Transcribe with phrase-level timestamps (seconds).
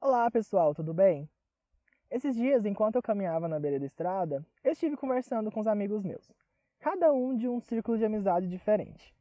[0.00, 1.30] Olá pessoal, tudo bem?
[2.10, 6.02] Esses dias, enquanto eu caminhava na beira da estrada, eu estive conversando com os amigos
[6.02, 6.32] meus,
[6.80, 9.14] cada um de um círculo de amizade diferente.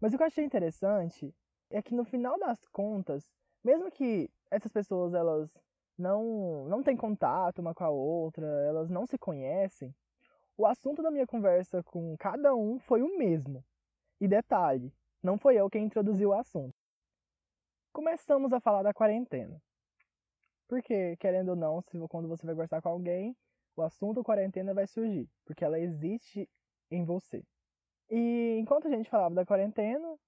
[0.00, 1.34] Mas o que eu achei interessante
[1.68, 3.30] é que no final das contas,
[3.62, 5.50] mesmo que essas pessoas elas
[5.98, 9.94] não não têm contato uma com a outra, elas não se conhecem,
[10.56, 13.62] o assunto da minha conversa com cada um foi o mesmo.
[14.20, 14.92] E detalhe,
[15.22, 16.74] não foi eu quem introduziu o assunto.
[17.92, 19.60] Começamos a falar da quarentena.
[20.68, 23.36] Porque, querendo ou não, se, quando você vai conversar com alguém,
[23.74, 26.48] o assunto quarentena vai surgir, porque ela existe
[26.90, 27.42] em você.
[28.10, 30.18] E enquanto a gente falava da quarentena,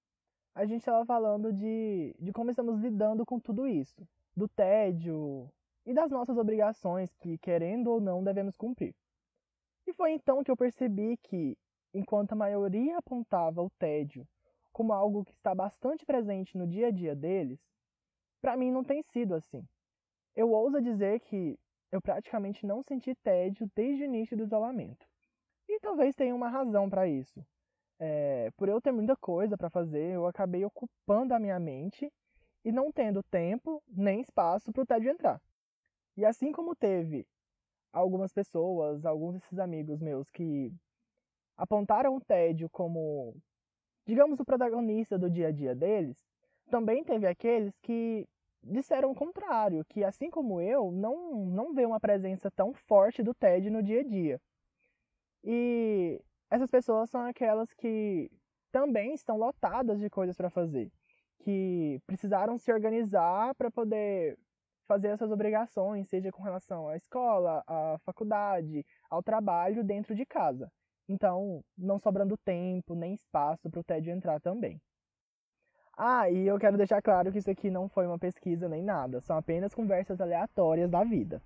[0.55, 5.51] a gente estava falando de, de como estamos lidando com tudo isso, do tédio
[5.85, 8.95] e das nossas obrigações que, querendo ou não, devemos cumprir.
[9.87, 11.57] E foi então que eu percebi que,
[11.93, 14.27] enquanto a maioria apontava o tédio
[14.71, 17.59] como algo que está bastante presente no dia a dia deles,
[18.41, 19.63] para mim não tem sido assim.
[20.35, 21.59] Eu ouso dizer que
[21.91, 25.05] eu praticamente não senti tédio desde o início do isolamento.
[25.67, 27.45] E talvez tenha uma razão para isso.
[27.99, 32.11] É, por eu ter muita coisa para fazer, eu acabei ocupando a minha mente
[32.63, 35.41] e não tendo tempo nem espaço para o tédio entrar.
[36.17, 37.27] E assim como teve
[37.91, 40.73] algumas pessoas, alguns desses amigos meus que
[41.61, 43.35] apontaram o tédio como
[44.05, 46.17] digamos, o protagonista do dia a dia deles,
[46.69, 48.27] também teve aqueles que
[48.63, 53.33] disseram o contrário, que assim como eu, não, não vê uma presença tão forte do
[53.33, 54.41] TED no dia a dia.
[55.43, 58.29] E essas pessoas são aquelas que
[58.71, 60.91] também estão lotadas de coisas para fazer,
[61.39, 64.37] que precisaram se organizar para poder
[64.87, 70.71] fazer essas obrigações, seja com relação à escola, à faculdade, ao trabalho dentro de casa.
[71.11, 74.81] Então, não sobrando tempo nem espaço para o tédio entrar também.
[75.97, 79.19] Ah, e eu quero deixar claro que isso aqui não foi uma pesquisa nem nada,
[79.19, 81.43] são apenas conversas aleatórias da vida.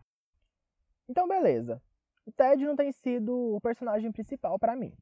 [1.09, 1.81] Então, beleza.
[2.27, 4.93] O Ted não tem sido o personagem principal para mim.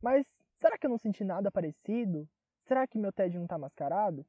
[0.00, 0.26] Mas
[0.58, 2.26] será que eu não senti nada parecido?
[2.62, 4.24] Será que meu Ted não tá mascarado?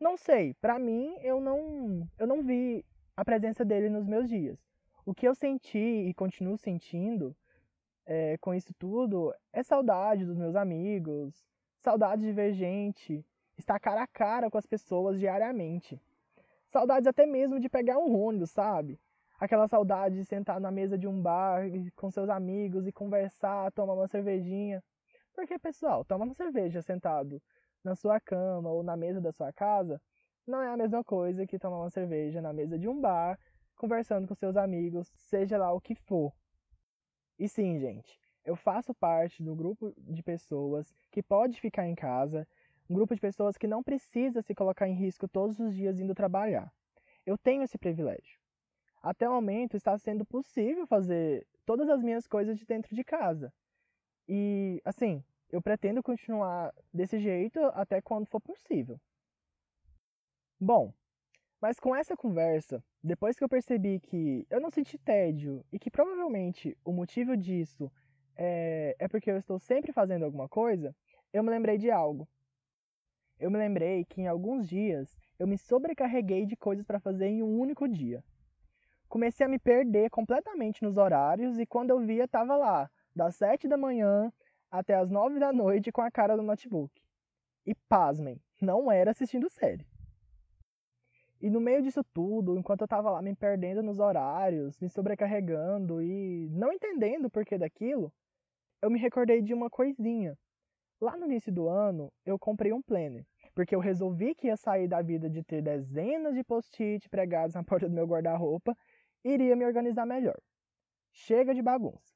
[0.00, 2.82] Não sei, para mim eu não eu não vi
[3.14, 4.58] a presença dele nos meus dias.
[5.04, 7.36] O que eu senti e continuo sentindo
[8.06, 11.44] é, com isso tudo é saudade dos meus amigos,
[11.80, 13.24] saudade de ver gente,
[13.58, 16.00] estar cara a cara com as pessoas diariamente.
[16.68, 18.98] Saudades até mesmo de pegar um ônibus, sabe?
[19.38, 21.62] Aquela saudade de sentar na mesa de um bar
[21.94, 24.82] com seus amigos e conversar, tomar uma cervejinha.
[25.34, 27.42] Porque, pessoal, tomar uma cerveja sentado
[27.84, 30.00] na sua cama ou na mesa da sua casa
[30.46, 33.38] não é a mesma coisa que tomar uma cerveja na mesa de um bar,
[33.76, 36.32] conversando com seus amigos, seja lá o que for.
[37.38, 42.46] E sim, gente, eu faço parte do grupo de pessoas que pode ficar em casa,
[42.88, 46.14] um grupo de pessoas que não precisa se colocar em risco todos os dias indo
[46.14, 46.72] trabalhar.
[47.26, 48.38] Eu tenho esse privilégio.
[49.02, 53.52] Até o momento está sendo possível fazer todas as minhas coisas de dentro de casa.
[54.28, 59.00] E, assim, eu pretendo continuar desse jeito até quando for possível.
[60.58, 60.92] Bom,
[61.60, 65.90] mas com essa conversa, depois que eu percebi que eu não senti tédio e que
[65.90, 67.90] provavelmente o motivo disso
[68.36, 70.94] é, é porque eu estou sempre fazendo alguma coisa,
[71.32, 72.28] eu me lembrei de algo.
[73.38, 77.42] Eu me lembrei que em alguns dias eu me sobrecarreguei de coisas para fazer em
[77.42, 78.22] um único dia.
[79.08, 83.68] Comecei a me perder completamente nos horários e quando eu via estava lá, das 7
[83.68, 84.32] da manhã
[84.70, 86.92] até as 9 da noite com a cara do notebook.
[87.64, 89.86] E pasmem, não era assistindo série.
[91.40, 96.02] E no meio disso tudo, enquanto eu tava lá me perdendo nos horários, me sobrecarregando
[96.02, 98.12] e não entendendo o porquê daquilo,
[98.80, 100.36] eu me recordei de uma coisinha.
[100.98, 104.88] Lá no início do ano, eu comprei um planner, porque eu resolvi que ia sair
[104.88, 108.74] da vida de ter dezenas de post-it pregados na porta do meu guarda-roupa
[109.22, 110.38] e iria me organizar melhor.
[111.12, 112.14] Chega de bagunça.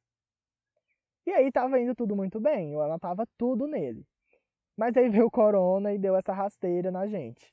[1.27, 4.07] E aí tava indo tudo muito bem, eu anotava tudo nele.
[4.77, 7.53] Mas aí veio o corona e deu essa rasteira na gente.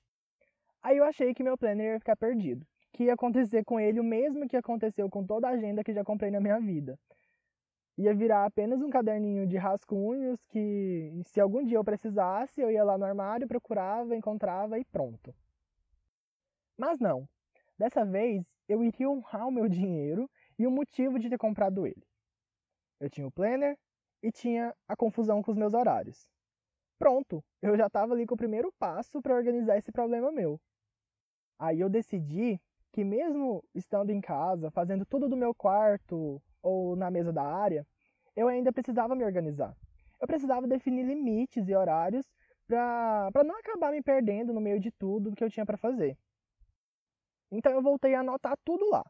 [0.88, 2.66] Aí eu achei que meu planner ia ficar perdido.
[2.94, 6.02] Que ia acontecer com ele o mesmo que aconteceu com toda a agenda que já
[6.02, 6.98] comprei na minha vida.
[7.98, 12.86] Ia virar apenas um caderninho de rascunhos que, se algum dia eu precisasse, eu ia
[12.86, 15.36] lá no armário, procurava, encontrava e pronto.
[16.78, 17.28] Mas não.
[17.78, 22.08] Dessa vez, eu iria honrar o meu dinheiro e o motivo de ter comprado ele.
[22.98, 23.78] Eu tinha o planner
[24.24, 26.30] e tinha a confusão com os meus horários.
[26.98, 30.58] Pronto, eu já estava ali com o primeiro passo para organizar esse problema meu.
[31.60, 32.60] Aí eu decidi
[32.92, 37.86] que mesmo estando em casa, fazendo tudo do meu quarto ou na mesa da área,
[38.36, 39.76] eu ainda precisava me organizar.
[40.20, 42.26] eu precisava definir limites e horários
[42.68, 46.18] para não acabar me perdendo no meio de tudo que eu tinha para fazer.
[47.52, 49.04] Então eu voltei a anotar tudo lá,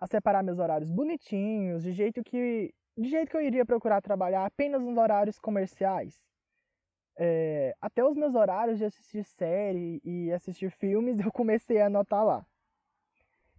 [0.00, 4.44] a separar meus horários bonitinhos, de jeito que de jeito que eu iria procurar trabalhar
[4.44, 6.20] apenas nos horários comerciais.
[7.16, 12.24] É, até os meus horários de assistir série e assistir filmes eu comecei a anotar
[12.24, 12.46] lá.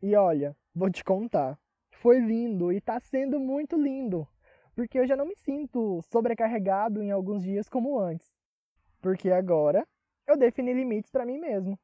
[0.02, 1.58] E olha, vou te contar,
[1.92, 4.28] foi lindo e está sendo muito lindo,
[4.76, 8.30] porque eu já não me sinto sobrecarregado em alguns dias como antes,
[9.02, 9.88] porque agora
[10.28, 11.80] eu defini limites para mim mesmo.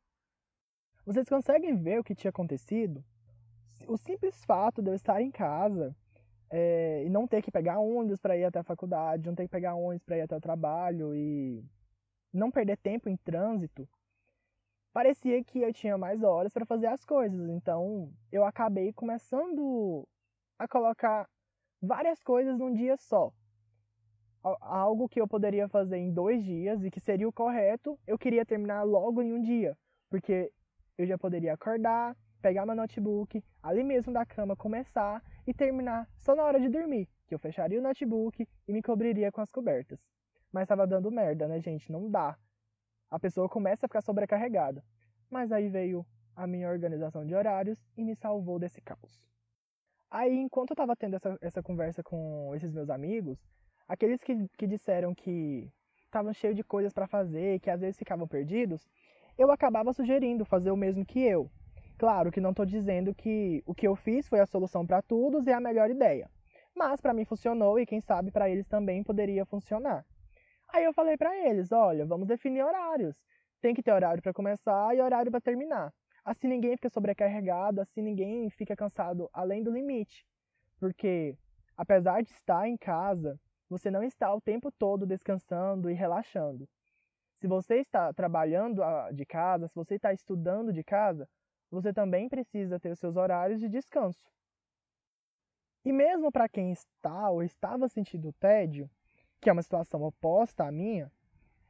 [1.05, 3.03] Vocês conseguem ver o que tinha acontecido?
[3.87, 5.95] O simples fato de eu estar em casa
[6.49, 9.51] é, e não ter que pegar ônibus para ir até a faculdade, não ter que
[9.51, 11.63] pegar ônibus para ir até o trabalho e
[12.33, 13.87] não perder tempo em trânsito,
[14.91, 17.49] parecia que eu tinha mais horas para fazer as coisas.
[17.49, 20.07] Então, eu acabei começando
[20.57, 21.27] a colocar
[21.81, 23.31] várias coisas num dia só.
[24.41, 28.45] Algo que eu poderia fazer em dois dias e que seria o correto, eu queria
[28.45, 29.77] terminar logo em um dia,
[30.09, 30.51] porque
[30.97, 36.35] eu já poderia acordar, pegar meu notebook, ali mesmo da cama, começar e terminar só
[36.35, 39.99] na hora de dormir, que eu fecharia o notebook e me cobriria com as cobertas.
[40.51, 41.91] Mas estava dando merda, né, gente?
[41.91, 42.37] Não dá.
[43.09, 44.83] A pessoa começa a ficar sobrecarregada.
[45.27, 46.05] Mas aí veio
[46.35, 49.27] a minha organização de horários e me salvou desse caos.
[50.11, 53.43] Aí, enquanto eu estava tendo essa, essa conversa com esses meus amigos,
[53.87, 55.67] aqueles que, que disseram que
[56.05, 58.87] estavam cheios de coisas para fazer, que às vezes ficavam perdidos,
[59.35, 61.49] eu acabava sugerindo fazer o mesmo que eu.
[61.99, 65.45] Claro que não estou dizendo que o que eu fiz foi a solução para todos
[65.45, 66.31] e a melhor ideia,
[66.73, 70.05] mas para mim funcionou e quem sabe para eles também poderia funcionar.
[70.69, 73.17] Aí eu falei para eles, olha, vamos definir horários.
[73.59, 75.91] Tem que ter horário para começar e horário para terminar.
[76.23, 80.25] Assim ninguém fica sobrecarregado, assim ninguém fica cansado além do limite.
[80.79, 81.35] Porque
[81.75, 83.37] apesar de estar em casa,
[83.69, 86.65] você não está o tempo todo descansando e relaxando.
[87.41, 91.27] Se você está trabalhando ah, de casa, se você está estudando de casa,
[91.69, 94.25] você também precisa ter os seus horários de descanso.
[95.85, 98.89] E mesmo para quem está ou estava sentindo tédio,
[99.39, 101.11] que é uma situação oposta à minha,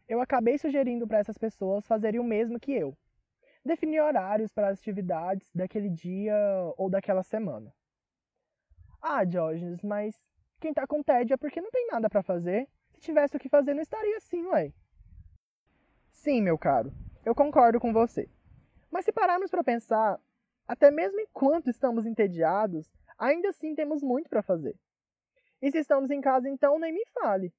[0.08, 2.98] eu acabei sugerindo para essas pessoas fazerem o mesmo que eu.
[3.64, 6.36] Definir horários para as atividades daquele dia
[6.78, 7.72] ou daquela semana.
[9.02, 10.16] Ah, Diógenes, mas
[10.60, 12.68] quem tá com tédio é porque não tem nada para fazer.
[12.94, 14.74] Se tivesse o que fazer, não estaria assim, ué.
[16.12, 16.92] Sim, meu caro,
[17.24, 18.28] eu concordo com você.
[18.92, 20.20] Mas se pararmos para pensar,
[20.68, 24.76] até mesmo enquanto estamos entediados, ainda assim temos muito para fazer.
[25.62, 27.54] E se estamos em casa, então nem me fale.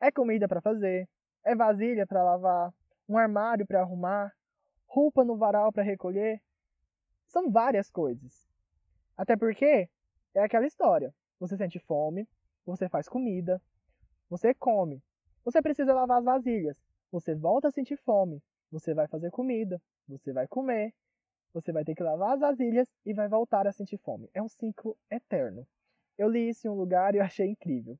[0.00, 1.08] É comida para fazer,
[1.44, 2.72] é vasilha para lavar,
[3.08, 4.32] um armário para arrumar,
[4.86, 6.40] roupa no varal para recolher.
[7.26, 8.48] São várias coisas.
[9.16, 9.88] Até porque
[10.34, 11.14] é aquela história.
[11.38, 12.28] Você sente fome,
[12.64, 13.60] você faz comida,
[14.28, 15.02] você come.
[15.44, 16.76] Você precisa lavar as vasilhas.
[17.10, 18.42] Você volta a sentir fome.
[18.70, 20.94] Você vai fazer comida, você vai comer,
[21.52, 24.30] você vai ter que lavar as vasilhas e vai voltar a sentir fome.
[24.32, 25.66] É um ciclo eterno.
[26.16, 27.98] Eu li isso em um lugar e achei incrível.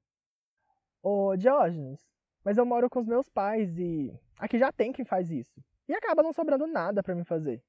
[1.03, 2.07] Ô Diógenes,
[2.45, 5.61] mas eu moro com os meus pais e aqui já tem quem faz isso.
[5.89, 7.63] E acaba não sobrando nada para me fazer.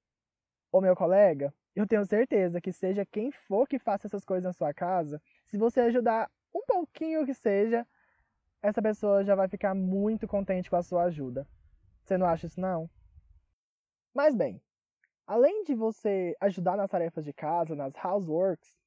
[0.72, 4.54] Ô meu colega, eu tenho certeza que seja quem for que faça essas coisas na
[4.54, 7.88] sua casa, se você ajudar um pouquinho que seja,
[8.62, 11.48] essa pessoa já vai ficar muito contente com a sua ajuda.
[12.12, 12.90] Você não acha isso não?
[14.14, 14.62] Mas bem,
[15.26, 18.78] além de você ajudar nas tarefas de casa, nas houseworks,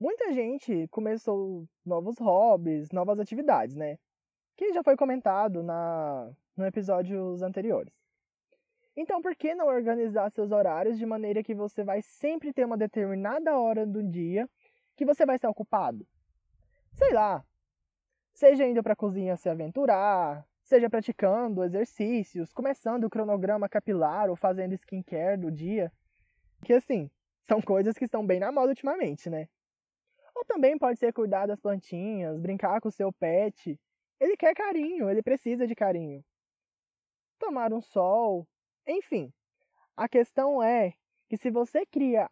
[0.00, 4.00] muita gente começou novos hobbies, novas atividades, né?
[4.56, 7.94] Que já foi comentado na no episódios anteriores.
[8.96, 12.76] Então, por que não organizar seus horários de maneira que você vai sempre ter uma
[12.76, 14.50] determinada hora do dia
[14.96, 16.04] que você vai ser ocupado?
[16.94, 17.44] Sei lá,
[18.32, 24.36] seja indo para a cozinha se aventurar, seja praticando exercícios, começando o cronograma capilar ou
[24.36, 25.92] fazendo skincare do dia.
[26.64, 27.10] Que assim,
[27.46, 29.48] são coisas que estão bem na moda ultimamente, né?
[30.34, 33.78] Ou também pode ser cuidar das plantinhas, brincar com o seu pet.
[34.18, 36.24] Ele quer carinho, ele precisa de carinho.
[37.38, 38.48] Tomar um sol,
[38.86, 39.32] enfim.
[39.96, 40.94] A questão é
[41.28, 42.28] que se você cria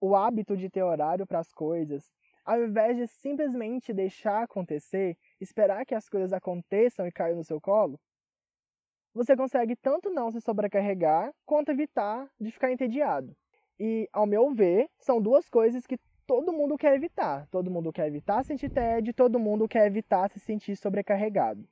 [0.00, 2.12] o hábito de ter horário para as coisas,
[2.44, 7.60] ao invés de simplesmente deixar acontecer, esperar que as coisas aconteçam e caiam no seu
[7.60, 7.98] colo,
[9.12, 13.34] você consegue tanto não se sobrecarregar quanto evitar de ficar entediado.
[13.78, 17.48] E, ao meu ver, são duas coisas que todo mundo quer evitar.
[17.50, 21.66] Todo mundo quer evitar sentir tédio, todo mundo quer evitar se sentir sobrecarregado.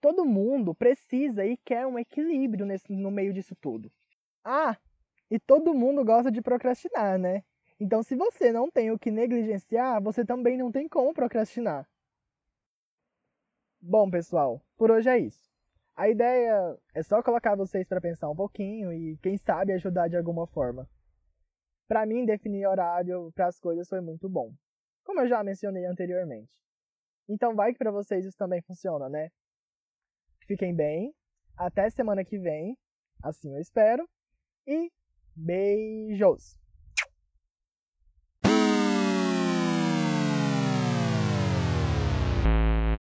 [0.00, 3.90] Todo mundo precisa e quer um equilíbrio nesse, no meio disso tudo.
[4.44, 4.76] Ah,
[5.30, 7.42] e todo mundo gosta de procrastinar, né?
[7.80, 11.88] Então, se você não tem o que negligenciar, você também não tem como procrastinar.
[13.80, 15.48] Bom, pessoal, por hoje é isso.
[15.94, 20.16] A ideia é só colocar vocês para pensar um pouquinho e, quem sabe, ajudar de
[20.16, 20.88] alguma forma.
[21.86, 24.52] Para mim, definir horário para as coisas foi muito bom,
[25.04, 26.50] como eu já mencionei anteriormente.
[27.28, 29.30] Então, vai que para vocês isso também funciona, né?
[30.46, 31.14] Fiquem bem,
[31.56, 32.76] até semana que vem,
[33.22, 34.08] assim eu espero,
[34.66, 34.90] e
[35.36, 36.57] beijos!